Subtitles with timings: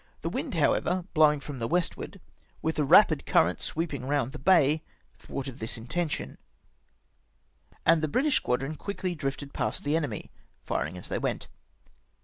[0.21, 2.19] The Avind,' however, blowing from the westward,
[2.63, 4.81] with a rapid current sweeping round the bay,
[5.19, 6.39] thwarted this intention,
[7.85, 10.31] and the British squadron quickly drifted past the enemy,
[10.63, 11.49] firing as they went.